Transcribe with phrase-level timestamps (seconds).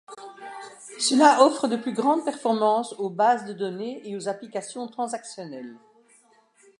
[0.97, 5.75] Cela offre de plus grandes performances aux bases de données et aux applications transactionnelles.